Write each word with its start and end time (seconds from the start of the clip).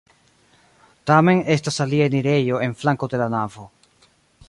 Tamen 1.11 1.43
estas 1.57 1.79
alia 1.87 2.09
enirejo 2.13 2.65
en 2.69 2.77
flanko 2.81 3.11
de 3.15 3.25
la 3.25 3.33
navo. 3.39 3.73